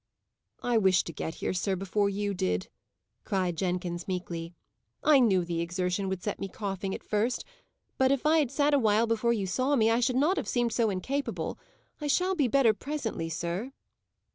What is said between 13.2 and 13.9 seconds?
sir."